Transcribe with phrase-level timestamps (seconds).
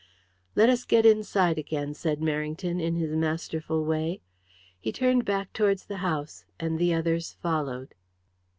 [0.55, 4.19] "Let us get inside again," said Merrington, in his masterful way.
[4.79, 7.93] He turned back towards the house, and the others followed.